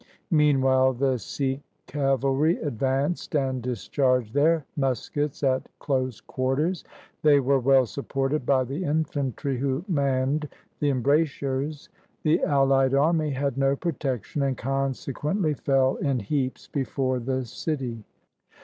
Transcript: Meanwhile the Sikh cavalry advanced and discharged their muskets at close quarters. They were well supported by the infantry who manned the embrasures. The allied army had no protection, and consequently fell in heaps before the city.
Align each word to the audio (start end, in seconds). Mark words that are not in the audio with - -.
Meanwhile 0.31 0.93
the 0.93 1.19
Sikh 1.19 1.61
cavalry 1.85 2.57
advanced 2.57 3.35
and 3.35 3.61
discharged 3.61 4.33
their 4.33 4.65
muskets 4.75 5.43
at 5.43 5.69
close 5.77 6.21
quarters. 6.21 6.83
They 7.21 7.39
were 7.39 7.59
well 7.59 7.85
supported 7.85 8.43
by 8.43 8.63
the 8.63 8.83
infantry 8.83 9.59
who 9.59 9.85
manned 9.87 10.49
the 10.79 10.89
embrasures. 10.89 11.89
The 12.23 12.41
allied 12.41 12.95
army 12.95 13.29
had 13.29 13.59
no 13.59 13.75
protection, 13.75 14.41
and 14.41 14.57
consequently 14.57 15.53
fell 15.53 15.97
in 15.97 16.17
heaps 16.17 16.67
before 16.67 17.19
the 17.19 17.45
city. 17.45 18.03